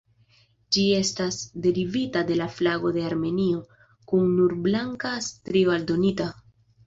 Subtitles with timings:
[0.75, 3.61] Ĝi estas derivita de la flago de Armenio,
[4.13, 6.31] kun nur blanka strio aldonita.